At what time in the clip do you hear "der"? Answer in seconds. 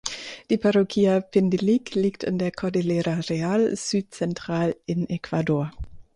2.39-2.51